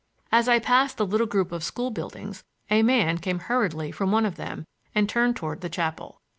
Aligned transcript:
As 0.31 0.47
I 0.49 0.57
passed 0.57 0.97
the 0.97 1.05
little 1.05 1.27
group 1.27 1.51
of 1.51 1.63
school 1.63 1.91
buildings 1.91 2.43
a 2.71 2.81
man 2.81 3.19
came 3.19 3.37
hurriedly 3.37 3.91
from 3.91 4.11
one 4.11 4.25
of 4.25 4.35
them 4.35 4.65
and 4.95 5.07
turned 5.07 5.35
toward 5.35 5.61
the 5.61 5.69
chapel. 5.69 6.19